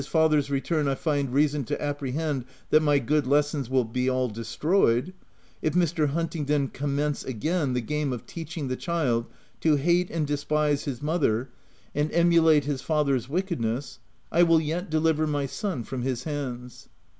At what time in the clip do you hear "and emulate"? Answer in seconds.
11.93-12.65